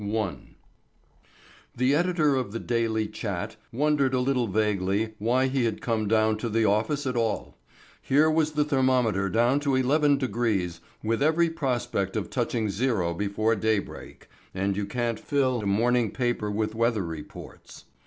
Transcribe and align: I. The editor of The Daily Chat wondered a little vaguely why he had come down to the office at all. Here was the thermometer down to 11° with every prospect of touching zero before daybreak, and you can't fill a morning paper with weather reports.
I. 0.03 0.37
The 1.75 1.93
editor 1.93 2.33
of 2.35 2.53
The 2.53 2.59
Daily 2.59 3.07
Chat 3.07 3.55
wondered 3.71 4.15
a 4.15 4.19
little 4.19 4.47
vaguely 4.47 5.13
why 5.19 5.45
he 5.45 5.65
had 5.65 5.79
come 5.79 6.07
down 6.07 6.37
to 6.39 6.49
the 6.49 6.65
office 6.65 7.05
at 7.05 7.15
all. 7.15 7.55
Here 8.01 8.27
was 8.27 8.53
the 8.53 8.63
thermometer 8.63 9.29
down 9.29 9.59
to 9.59 9.73
11° 9.73 10.79
with 11.03 11.21
every 11.21 11.51
prospect 11.51 12.15
of 12.15 12.31
touching 12.31 12.67
zero 12.71 13.13
before 13.13 13.55
daybreak, 13.55 14.27
and 14.55 14.75
you 14.75 14.87
can't 14.87 15.19
fill 15.19 15.61
a 15.61 15.67
morning 15.67 16.09
paper 16.09 16.49
with 16.49 16.73
weather 16.73 17.05
reports. 17.05 17.83